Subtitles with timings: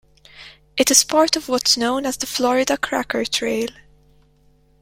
[0.77, 3.67] It is part of what's known as the Florida Cracker Trail.